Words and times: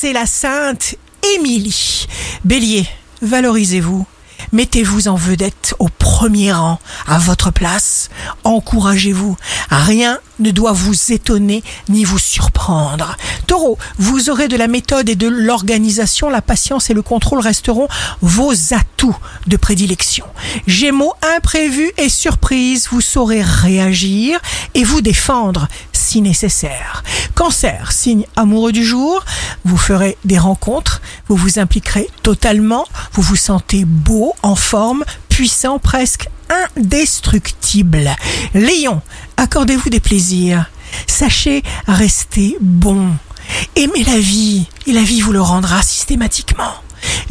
c'est 0.00 0.12
la 0.12 0.26
sainte 0.26 0.94
Émilie. 1.34 2.06
Bélier, 2.44 2.86
valorisez-vous. 3.20 4.06
Mettez-vous 4.52 5.08
en 5.08 5.16
vedette 5.16 5.74
au 5.80 5.88
premier 5.88 6.52
rang, 6.52 6.78
à 7.08 7.18
votre 7.18 7.50
place. 7.50 8.08
Encouragez-vous. 8.44 9.36
Rien 9.70 10.20
ne 10.38 10.52
doit 10.52 10.72
vous 10.72 11.12
étonner 11.12 11.64
ni 11.88 12.04
vous 12.04 12.18
surprendre. 12.18 13.16
Taureau, 13.48 13.76
vous 13.98 14.30
aurez 14.30 14.46
de 14.46 14.56
la 14.56 14.68
méthode 14.68 15.08
et 15.08 15.16
de 15.16 15.26
l'organisation. 15.26 16.30
La 16.30 16.42
patience 16.42 16.90
et 16.90 16.94
le 16.94 17.02
contrôle 17.02 17.40
resteront 17.40 17.88
vos 18.20 18.52
atouts 18.72 19.16
de 19.48 19.56
prédilection. 19.56 20.26
Gémeaux, 20.68 21.14
imprévus 21.36 21.90
et 21.96 22.08
surprises, 22.08 22.88
vous 22.90 23.00
saurez 23.00 23.42
réagir 23.42 24.38
et 24.74 24.84
vous 24.84 25.00
défendre 25.00 25.66
si 25.92 26.22
nécessaire. 26.22 27.02
Cancer, 27.34 27.92
signe 27.92 28.24
amoureux 28.36 28.72
du 28.72 28.84
jour, 28.84 29.24
vous 29.64 29.76
ferez 29.76 30.16
des 30.24 30.38
rencontres, 30.38 31.00
vous 31.28 31.36
vous 31.36 31.58
impliquerez 31.58 32.08
totalement, 32.22 32.86
vous 33.12 33.22
vous 33.22 33.36
sentez 33.36 33.84
beau, 33.84 34.34
en 34.42 34.54
forme, 34.54 35.04
puissant, 35.28 35.78
presque 35.78 36.28
indestructible. 36.76 38.10
Lion, 38.54 39.02
accordez-vous 39.36 39.90
des 39.90 40.00
plaisirs. 40.00 40.70
Sachez 41.06 41.62
rester 41.86 42.56
bon. 42.60 43.10
Aimez 43.76 44.04
la 44.04 44.18
vie 44.18 44.66
et 44.86 44.92
la 44.92 45.02
vie 45.02 45.20
vous 45.20 45.32
le 45.32 45.40
rendra 45.40 45.82
systématiquement. 45.82 46.74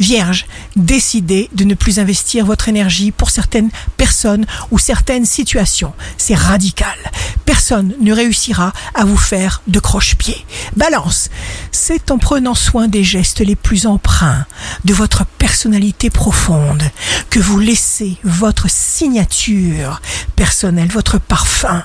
Vierge, 0.00 0.46
décidez 0.76 1.48
de 1.54 1.64
ne 1.64 1.74
plus 1.74 1.98
investir 1.98 2.46
votre 2.46 2.68
énergie 2.68 3.10
pour 3.10 3.30
certaines 3.30 3.70
personnes 3.96 4.46
ou 4.70 4.78
certaines 4.78 5.26
situations. 5.26 5.92
C'est 6.16 6.34
radical. 6.34 6.96
Personne 7.44 7.94
ne 8.00 8.12
réussira 8.12 8.72
à 8.94 9.04
vous 9.04 9.16
faire 9.16 9.62
de 9.66 9.80
croche-pied. 9.80 10.36
Balance, 10.76 11.30
c'est 11.72 12.10
en 12.10 12.18
prenant 12.18 12.54
soin 12.54 12.88
des 12.88 13.04
gestes 13.04 13.40
les 13.40 13.56
plus 13.56 13.86
emprunts 13.86 14.46
de 14.84 14.94
votre 14.94 15.24
personnalité 15.38 16.10
profonde 16.10 16.82
que 17.30 17.40
vous 17.40 17.58
laissez 17.58 18.16
votre 18.22 18.70
signature 18.70 20.00
personnelle, 20.36 20.88
votre 20.88 21.18
parfum 21.18 21.82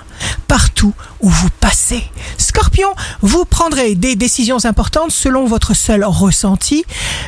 partout 0.53 0.93
où 1.19 1.29
vous 1.29 1.49
passez. 1.59 2.03
Scorpion, 2.37 2.89
vous 3.23 3.43
prendrez 3.43 3.95
des 3.95 4.15
décisions 4.15 4.63
importantes 4.65 5.09
selon 5.09 5.47
votre 5.47 5.73
seul 5.73 6.05
ressenti. 6.05 6.85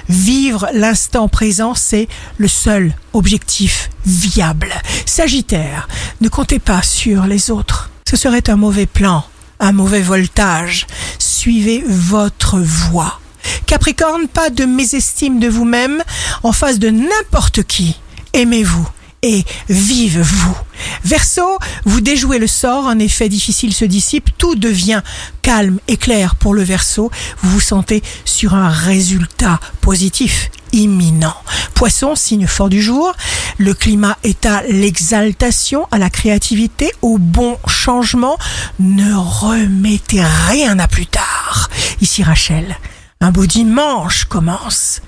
Vivre 0.08 0.70
l'instant 0.76 1.28
présent, 1.28 1.74
c'est 1.74 2.08
le 2.38 2.48
seul 2.48 2.94
objectif 3.14 3.90
viable. 4.06 4.72
Sagittaire, 5.08 5.88
ne 6.22 6.30
comptez 6.30 6.60
pas 6.60 6.84
sur 6.84 7.26
les 7.26 7.50
autres. 7.50 7.90
Ce 8.08 8.16
serait 8.16 8.48
un 8.48 8.58
mauvais 8.58 8.86
plan, 8.86 9.26
un 9.60 9.72
mauvais 9.72 10.04
voltage. 10.04 10.86
Suivez 11.18 11.84
votre 11.84 12.60
voie. 12.60 13.20
Capricorne, 13.66 14.28
pas 14.28 14.52
de 14.52 14.66
mésestime 14.66 15.40
de 15.40 15.48
vous-même 15.48 16.04
en 16.44 16.52
face 16.52 16.78
de 16.78 16.92
n'importe 16.92 17.64
qui. 17.64 18.00
Aimez-vous 18.34 18.88
et 19.26 19.44
vive-vous. 19.70 20.56
Verseau, 21.04 21.58
vous 21.84 22.00
déjouez 22.00 22.38
le 22.38 22.46
sort, 22.46 22.88
un 22.88 23.00
effet 23.00 23.28
difficile 23.28 23.74
se 23.74 23.84
dissipe, 23.84 24.30
tout 24.38 24.54
devient 24.54 25.02
calme 25.42 25.80
et 25.88 25.98
clair 25.98 26.36
pour 26.36 26.54
le 26.54 26.62
Verseau, 26.62 27.10
vous 27.42 27.50
vous 27.50 27.60
sentez 27.60 28.04
sur 28.24 28.54
un 28.54 28.70
résultat 28.70 29.60
positif 29.82 30.52
imminent. 30.74 31.36
Poisson, 31.74 32.14
signe 32.14 32.46
fort 32.46 32.70
du 32.70 32.84
jour, 32.84 33.14
le 33.58 33.74
climat 33.74 34.18
est 34.24 34.46
à 34.46 34.62
l'exaltation, 34.70 35.88
à 35.90 35.98
la 35.98 36.12
créativité, 36.12 36.92
au 37.02 37.18
bon 37.18 37.58
changement. 37.68 38.38
Ne 38.80 39.16
remettez 39.16 40.22
rien 40.50 40.78
à 40.78 40.88
plus 40.88 41.08
tard. 41.08 41.72
Ici 42.00 42.22
Rachel, 42.22 42.78
un 43.22 43.32
beau 43.32 43.48
dimanche 43.48 44.26
commence 44.26 45.02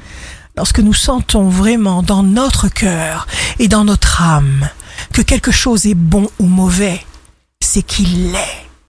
lorsque 0.58 0.80
nous 0.80 0.94
sentons 0.94 1.48
vraiment 1.50 2.02
dans 2.02 2.24
notre 2.24 2.68
cœur 2.68 3.28
et 3.60 3.68
dans 3.68 3.86
notre 3.86 4.22
âme 4.22 4.70
que 5.14 5.22
quelque 5.22 5.52
chose 5.52 5.86
est 5.86 5.94
bon 5.94 6.30
ou 6.40 6.48
mauvais, 6.48 7.06
c'est 7.62 7.84
qu'il 7.84 8.32
l'est. 8.32 8.57